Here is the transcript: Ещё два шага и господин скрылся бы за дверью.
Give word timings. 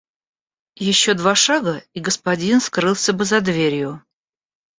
Ещё 0.85 1.13
два 1.19 1.33
шага 1.41 1.73
и 1.93 1.99
господин 2.07 2.59
скрылся 2.69 3.13
бы 3.19 3.23
за 3.35 3.39
дверью. 3.53 3.95